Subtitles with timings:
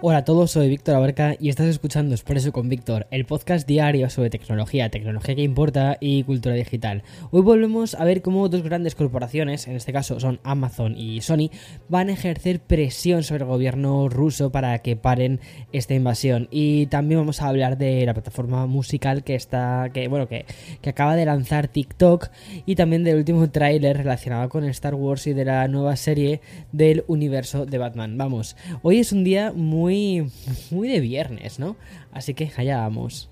[0.00, 4.08] Hola a todos, soy Víctor Abarca y estás escuchando Expreso con Víctor, el podcast diario
[4.10, 7.02] sobre tecnología, tecnología que importa y cultura digital.
[7.32, 11.50] Hoy volvemos a ver cómo dos grandes corporaciones, en este caso son Amazon y Sony,
[11.88, 15.40] van a ejercer presión sobre el gobierno ruso para que paren
[15.72, 16.46] esta invasión.
[16.52, 20.46] Y también vamos a hablar de la plataforma musical que está, que bueno, que,
[20.80, 22.28] que acaba de lanzar TikTok
[22.66, 26.40] y también del último tráiler relacionado con Star Wars y de la nueva serie
[26.70, 28.16] del universo de Batman.
[28.16, 31.76] Vamos, hoy es un día muy muy, de viernes, ¿no?
[32.12, 33.28] Así que allá vamos.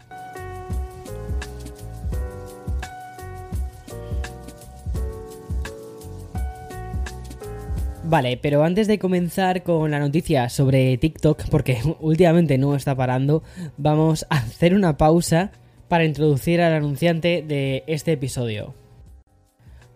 [8.05, 13.43] Vale, pero antes de comenzar con la noticia sobre TikTok, porque últimamente no está parando,
[13.77, 15.51] vamos a hacer una pausa
[15.89, 18.86] para introducir al anunciante de este episodio.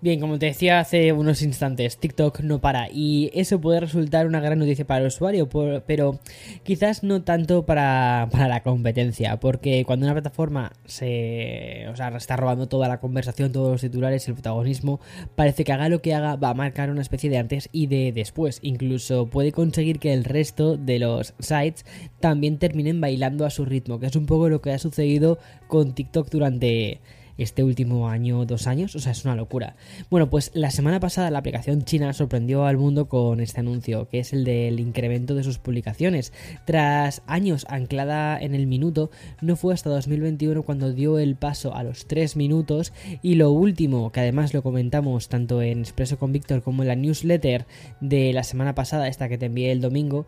[0.03, 4.41] Bien, como te decía hace unos instantes, TikTok no para y eso puede resultar una
[4.41, 5.47] gran noticia para el usuario,
[5.87, 6.19] pero
[6.63, 12.67] quizás no tanto para, la competencia, porque cuando una plataforma se o sea, está robando
[12.67, 15.01] toda la conversación, todos los titulares, el protagonismo,
[15.35, 18.13] parece que haga lo que haga va a marcar una especie de antes y de
[18.13, 18.61] después.
[18.63, 21.85] Incluso puede conseguir que el resto de los sites
[22.21, 25.95] también terminen bailando a su ritmo, que es un poco lo que ha sucedido con
[25.95, 27.01] TikTok durante
[27.43, 29.77] este último año, dos años, o sea, es una locura.
[30.11, 34.21] Bueno, pues la semana pasada la aplicación china sorprendió al mundo con este anuncio, que
[34.21, 36.33] es el del incremento de sus publicaciones.
[36.65, 41.83] Tras años anclada en el minuto, no fue hasta 2021 cuando dio el paso a
[41.83, 46.63] los 3 minutos y lo último, que además lo comentamos tanto en Expreso con Víctor
[46.63, 47.67] como en la newsletter
[48.01, 50.27] de la semana pasada, esta que te envié el domingo,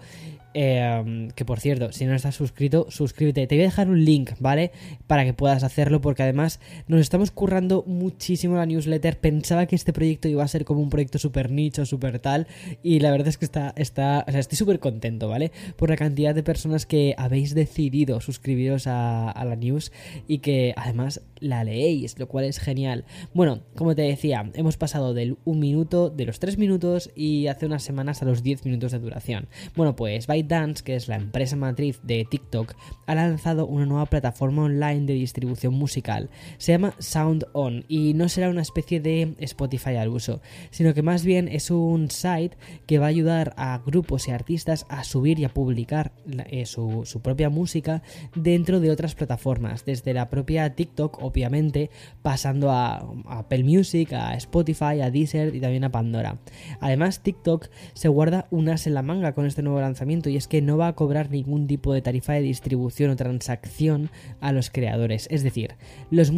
[0.54, 3.46] Em, que por cierto, si no estás suscrito, suscríbete.
[3.46, 4.70] Te voy a dejar un link, ¿vale?
[5.06, 9.18] Para que puedas hacerlo, porque además nos estamos currando muchísimo la newsletter.
[9.18, 12.46] Pensaba que este proyecto iba a ser como un proyecto súper nicho, súper tal.
[12.82, 15.52] Y la verdad es que está, está, o sea, estoy súper contento, ¿vale?
[15.76, 19.92] Por la cantidad de personas que habéis decidido suscribiros a, la news
[20.28, 23.04] y que además la leéis, lo cual es genial.
[23.34, 27.66] Bueno, como te decía, hemos pasado del 1 minuto, de los 3 minutos y hace
[27.66, 29.48] unas semanas a los 10 minutos de duración.
[29.74, 32.74] Bueno, pues ByteDance, que es la empresa matriz de TikTok,
[33.06, 36.30] ha lanzado una nueva plataforma online de distribución musical.
[36.58, 41.02] Se llama Sound On y no será una especie de Spotify al uso, sino que
[41.02, 45.38] más bien es un site que va a ayudar a grupos y artistas a subir
[45.38, 46.12] y a publicar
[46.46, 48.02] eh, su, propia música
[48.34, 51.90] dentro de otras plataformas, desde la propia TikTok obviamente,
[52.22, 56.38] pasando a, Apple Music, a Spotify, a Deezer y también a Pandora.
[56.80, 60.62] Además, TikTok se guarda unas en la manga con este nuevo lanzamiento y es que
[60.62, 64.10] no va a cobrar ningún tipo de tarifa de distribución o transacción
[64.40, 65.28] a los creadores.
[65.30, 65.74] Es decir,
[66.10, 66.30] los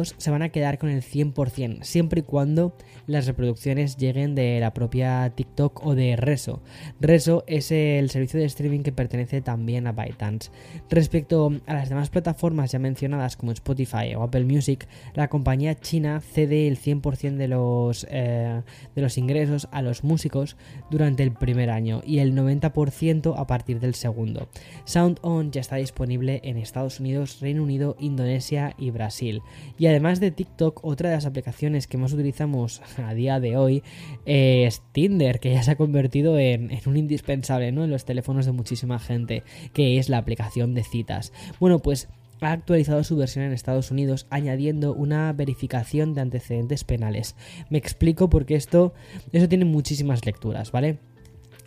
[0.00, 2.74] se van a quedar con el 100%, siempre y cuando
[3.06, 6.62] las reproducciones lleguen de la propia TikTok o de Reso.
[7.00, 10.50] Reso es el servicio de streaming que pertenece también a ByteDance.
[10.88, 16.20] Respecto a las demás plataformas ya mencionadas como Spotify o Apple Music, la compañía china
[16.20, 18.62] cede el 100% de los, eh,
[18.94, 20.56] de los ingresos a los músicos
[20.90, 24.48] durante el primer año y el 90% a partir del segundo.
[24.84, 29.42] Sound On ya está disponible en Estados Unidos, Reino Unido, Indonesia y Brasil.
[29.82, 33.82] Y además de TikTok, otra de las aplicaciones que más utilizamos a día de hoy
[34.24, 37.82] es Tinder, que ya se ha convertido en, en un indispensable ¿no?
[37.82, 39.42] en los teléfonos de muchísima gente,
[39.72, 41.32] que es la aplicación de citas.
[41.58, 42.08] Bueno, pues
[42.42, 47.34] ha actualizado su versión en Estados Unidos añadiendo una verificación de antecedentes penales.
[47.68, 48.94] Me explico porque esto,
[49.32, 51.00] eso tiene muchísimas lecturas, ¿vale?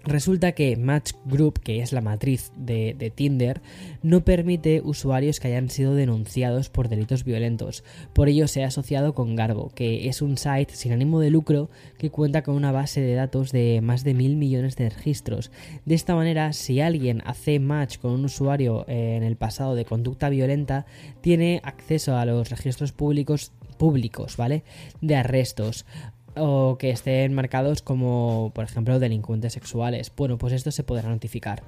[0.05, 3.61] Resulta que Match Group, que es la matriz de, Tinder,
[4.03, 7.83] no permite usuarios que hayan sido denunciados por delitos violentos.
[8.13, 11.71] Por ello se ha asociado con Garbo, que es un site sin ánimo de lucro
[11.97, 15.49] que cuenta con una base de datos de más de mil millones de registros.
[15.85, 20.29] De esta manera, si alguien hace match con un usuario en el pasado de conducta
[20.29, 20.85] violenta,
[21.21, 24.63] tiene acceso a los registros públicos públicos, ¿vale?
[25.01, 25.85] De arrestos
[26.35, 30.11] o que estén marcados como, por ejemplo, delincuentes sexuales.
[30.15, 31.63] Bueno, pues esto se podrá notificar.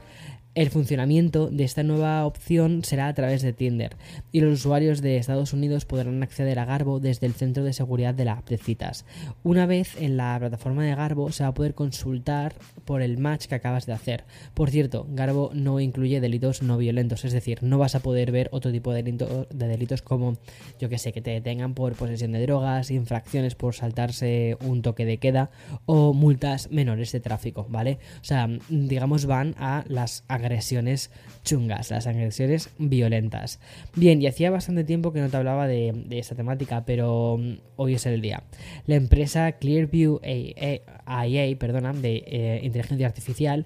[0.57, 3.95] El funcionamiento de esta nueva opción será a través de Tinder
[4.31, 8.15] y los usuarios de Estados Unidos podrán acceder a Garbo desde el centro de seguridad
[8.15, 9.05] de la app de citas.
[9.43, 12.55] Una vez en la plataforma de Garbo se va a poder consultar
[12.85, 14.23] por el match que acabas de hacer.
[14.55, 18.49] Por cierto, Garbo no incluye delitos no violentos, es decir, no vas a poder ver
[18.51, 20.37] otro tipo de, de delitos como,
[20.79, 25.05] yo que sé, que te detengan por posesión de drogas, infracciones por saltarse un toque
[25.05, 25.51] de queda
[25.85, 27.99] o multas menores de tráfico, ¿vale?
[28.21, 31.11] O sea, digamos van a las agresiones agresiones
[31.43, 33.59] chungas, las agresiones violentas.
[33.95, 37.95] Bien, y hacía bastante tiempo que no te hablaba de, esta temática, pero mm, hoy
[37.95, 38.43] es el día.
[38.85, 43.65] La empresa Clearview IA, perdona, de eh, inteligencia artificial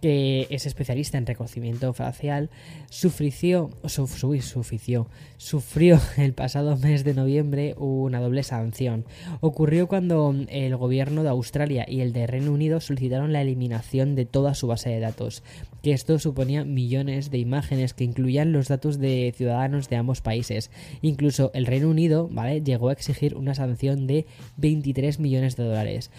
[0.00, 2.50] que es especialista en reconocimiento facial,
[2.90, 5.06] sufrió, sufrió,
[5.36, 9.04] sufrió el pasado mes de noviembre una doble sanción.
[9.40, 14.26] Ocurrió cuando el gobierno de Australia y el de Reino Unido solicitaron la eliminación de
[14.26, 15.42] toda su base de datos,
[15.82, 20.70] que esto suponía millones de imágenes que incluían los datos de ciudadanos de ambos países.
[21.02, 22.62] Incluso el Reino Unido, ¿vale?
[22.62, 24.26] llegó a exigir una sanción de
[24.56, 26.10] 23 millones de dólares.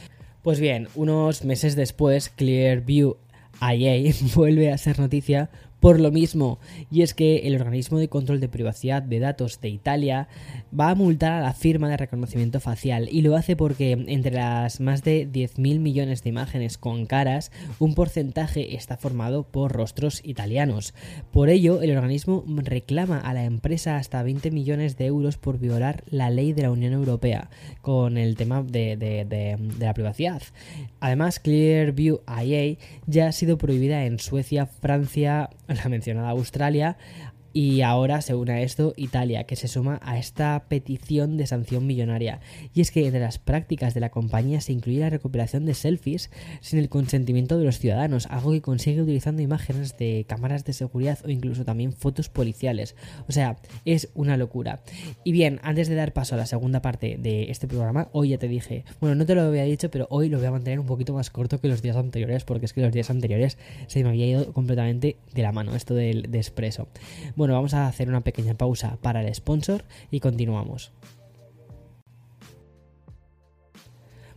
[0.41, 3.17] Pues bien, unos meses después, Clearview
[3.61, 5.49] IA vuelve a ser noticia
[5.79, 6.59] por lo mismo,
[6.89, 10.27] y es que el organismo de control de privacidad de datos de Italia
[10.77, 14.79] va a multar a la firma de reconocimiento facial y lo hace porque entre las
[14.79, 20.95] más de 10.000 millones de imágenes con caras, un porcentaje está formado por rostros italianos.
[21.31, 26.03] Por ello, el organismo reclama a la empresa hasta 20 millones de euros por violar
[26.09, 27.49] la ley de la Unión Europea
[27.81, 30.41] con el tema de, de la privacidad.
[30.99, 36.97] Además, Clearview IA ya ha sido prohibida en Suecia, Francia, la mencionada Australia,
[37.57, 41.87] y ahora se une a esto Italia, que se suma a esta petición de sanción
[41.87, 42.39] millonaria.
[42.75, 46.29] Y es que entre las prácticas de la compañía se incluye la recuperación de selfies
[46.61, 51.17] sin el consentimiento de los ciudadanos, algo que consigue utilizando imágenes de cámaras de seguridad
[51.25, 52.95] o incluso también fotos policiales.
[53.27, 54.81] O sea, es una locura.
[55.23, 58.37] Y bien, antes de dar paso a la segunda parte de este programa, hoy ya
[58.37, 60.85] te dije, bueno, no te lo había dicho, pero hoy lo voy a mantener un
[60.85, 63.57] poquito más corto que los días anteriores, porque es que los días anteriores
[63.87, 66.87] se me había ido completamente de la mano esto del de expreso.
[67.35, 70.91] Bueno, bueno, vamos a hacer una pequeña pausa para el sponsor y continuamos.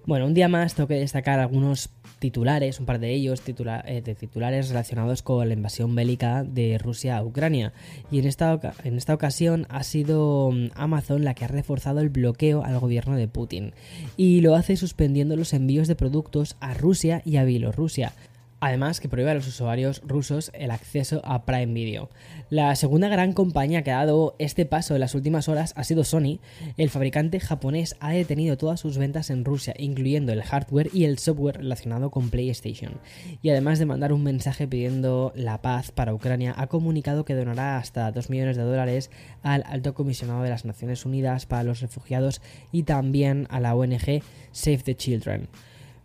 [0.07, 1.91] Bueno, un día más tengo que destacar algunos
[2.21, 7.17] titulares, un par de ellos eh, de titulares relacionados con la invasión bélica de Rusia
[7.17, 7.73] a Ucrania.
[8.13, 12.11] Y en esta, en esta ocasión ha sido mm, Amazon la que ha reforzado el
[12.11, 13.73] bloqueo al gobierno de Putin.
[14.17, 18.13] Y lo hace suspendiendo los envíos de productos a Rusia y a Bielorrusia.
[18.61, 22.11] Además, que prohíbe a los usuarios rusos el acceso a Prime Video.
[22.51, 26.05] La segunda gran compañía que ha dado este paso en las últimas horas ha sido
[26.05, 26.41] Sony.
[26.77, 31.19] El fabricante japonés ha detenido todas sus ventas en Rusia, incluyendo el hardware y el
[31.19, 32.93] software relacionado con PlayStation.
[33.41, 37.79] Y además de mandar un mensaje pidiendo la paz para Ucrania, ha comunicado que donará
[37.79, 39.11] hasta 2 millones de dólares
[39.43, 42.43] al alto comisionado de las Naciones Unidas para los Refugiados
[42.73, 44.23] y también a la ONG
[44.53, 45.49] Save the Children.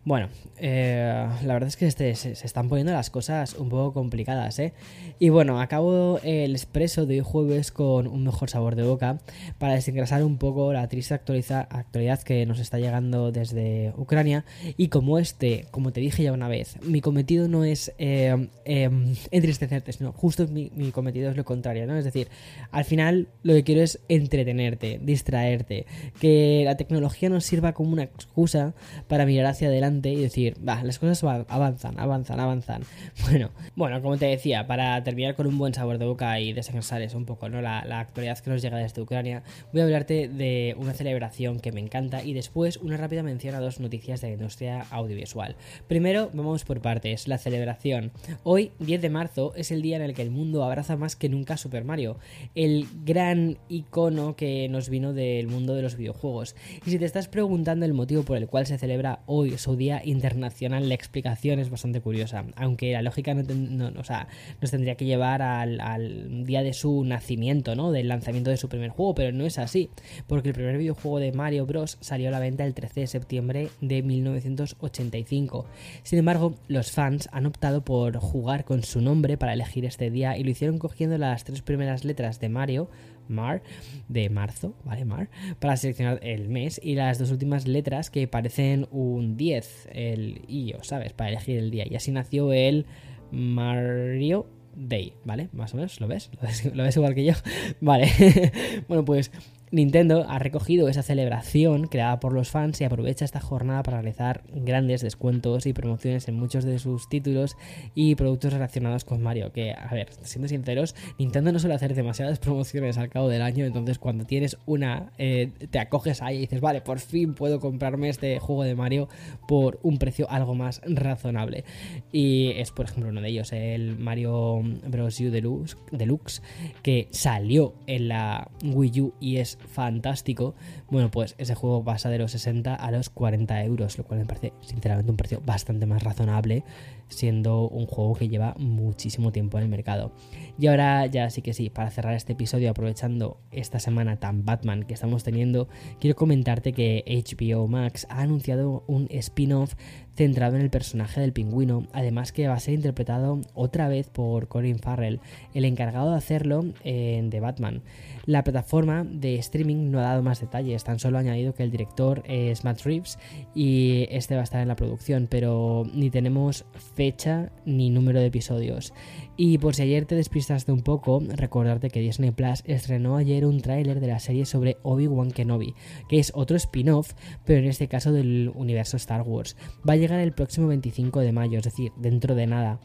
[0.06, 0.30] Bueno,
[0.60, 4.72] eh, la verdad es que este, se, están poniendo las cosas un poco complicadas, ¿eh?
[5.18, 9.18] Y bueno, acabo el expreso de hoy jueves con un mejor sabor de boca
[9.57, 14.46] para desengrasar un poco la triste actualidad que nos está llegando desde Ucrania.
[14.78, 19.16] Y como este, como te dije ya una vez, mi cometido no es eh, em,
[19.31, 21.98] entristecerte, sino justo mi, mi, cometido es lo contrario, ¿no?
[21.98, 22.28] Es decir,
[22.69, 25.88] al final lo que quiero es entretenerte, distraerte,
[26.19, 28.75] que la tecnología nos sirva como una excusa
[29.08, 32.83] para mirar hacia adelante y decir, va, las cosas avanzan, avanzan, avanzan.
[33.25, 36.95] Bueno, bueno, como te decía, para terminar con un buen sabor de boca y descansar
[37.13, 37.62] un poco, ¿no?
[37.62, 41.81] La, actualidad que nos llega desde Ucrania, voy a hablarte de una celebración que me
[41.81, 45.56] encanta y después una rápida mención a dos noticias de la industria audiovisual.
[45.88, 48.12] Primero, vamos por partes, la celebración.
[48.44, 51.30] Hoy, 10 de marzo, es el día en el que el mundo abraza más que
[51.30, 52.18] nunca Super Mario,
[52.56, 56.56] el gran icono que nos vino del mundo de los videojuegos.
[56.86, 59.85] Y si te estás preguntando el motivo por el cual se celebra hoy su Día
[60.04, 64.27] Internacional, la explicación es bastante curiosa, aunque la lógica no, o sea,
[64.62, 67.92] nos tendría que llevar al, día de su nacimiento, ¿no?
[67.92, 69.89] Del lanzamiento de su primer juego, pero no es así,
[70.27, 71.98] porque el primer videojuego de Mario Bros.
[72.01, 75.65] salió a la venta el 13 de septiembre de 1985.
[76.04, 80.38] Sin embargo, los fans han optado por jugar con su nombre para elegir este día
[80.38, 82.89] y lo hicieron cogiendo las tres primeras letras de Mario,
[83.27, 83.63] Mar,
[84.08, 85.05] de marzo, ¿vale?
[85.05, 85.29] Mar,
[85.60, 90.84] para seleccionar el mes y las dos últimas letras que parecen un 10, el IO,
[90.84, 91.13] ¿sabes?
[91.13, 91.86] Para elegir el día.
[91.89, 92.86] Y así nació el
[93.32, 95.50] Mario Day, ¿vale?
[95.53, 96.29] Más o menos, ¿lo ves?
[96.41, 97.34] ¿Lo ves, ¿Lo ves igual que yo?
[97.82, 98.12] Vale.
[98.88, 99.32] bueno, pues
[99.75, 104.46] Nintendo ha recogido esa celebración creada por los fans y aprovecha esta jornada para realizar
[104.53, 107.58] grandes descuentos y promociones en muchos de sus títulos
[107.94, 109.51] y productos relacionados con Mario.
[109.51, 113.65] Que, a ver, siendo sinceros, Nintendo no suele hacer demasiadas promociones al cabo del año,
[113.65, 118.08] entonces cuando tienes una, eh, te acoges ahí y dices, vale, por fin puedo comprarme
[118.08, 119.10] este juego de Mario
[119.46, 121.65] por un precio algo más razonable.
[122.13, 125.20] Y es, por ejemplo, uno de ellos, el Mario Bros.
[125.20, 126.41] U Deluxe, Deluxe
[126.82, 130.55] que salió en la Wii U y es fantástico,
[130.89, 134.25] bueno, pues ese juego pasa de los 60 a los 40 euros, lo cual me
[134.25, 136.63] parece sinceramente un precio bastante más razonable,
[137.07, 140.12] siendo un juego que lleva muchísimo tiempo en el mercado.
[140.57, 144.84] Y ahora ya sí que sí, para cerrar este episodio, aprovechando esta semana tan Batman
[144.84, 145.67] que estamos teniendo,
[146.00, 149.75] quiero comentarte que HBO Max ha anunciado un spin-off
[150.15, 154.48] centrado en el personaje del pingüino, además que va a ser interpretado otra vez por
[154.48, 155.19] Colin Farrell,
[155.53, 157.81] el encargado de hacerlo en The Batman.
[158.25, 161.72] La plataforma de streaming no ha dado más detalles, tan solo ha añadido que el
[161.72, 163.18] director es Matt Reeves
[163.54, 168.28] y este va a estar en la producción, pero ni tenemos fecha ni número de
[168.28, 168.94] episodios.
[169.38, 173.62] Y por si ayer te despistaste un poco, recordarte que Disney Plus estrenó ayer un
[173.62, 175.75] tráiler de la serie sobre Obi-Wan Kenobi,
[176.08, 179.58] que es otro spin-off, pero en este caso del universo Star Wars.
[179.88, 182.80] Va a llegar el próximo 25 de mayo, es decir, dentro de nada.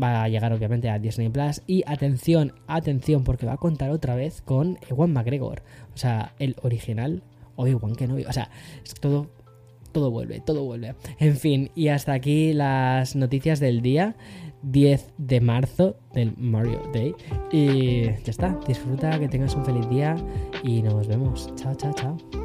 [0.00, 4.14] Va a llegar obviamente a Disney Plus y atención, atención, porque va a contar otra
[4.14, 5.62] vez con Ewan McGregor,
[5.94, 7.22] o sea, el original
[7.56, 8.50] Obi-Wan Kenobi, o sea,
[8.84, 9.28] es todo
[9.92, 10.94] todo vuelve, todo vuelve.
[11.18, 14.14] En fin, y hasta aquí las noticias del día.
[14.62, 17.14] 10 de marzo del Mario Day.
[17.50, 20.16] Y ya está, disfruta, que tengas un feliz día
[20.62, 21.50] y nos vemos.
[21.56, 22.39] Chao, chao, chao.